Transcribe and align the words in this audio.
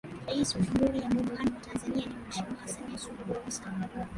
Rais 0.27 0.55
wa 0.55 0.61
Jamhuri 0.61 0.99
ya 1.01 1.09
Muungano 1.09 1.51
wa 1.55 1.59
Tanzania 1.59 2.05
ni 2.05 2.15
Mheshimiwa 2.25 2.67
Samia 2.67 2.97
Suluhu 2.97 3.35
Hassan 3.45 3.85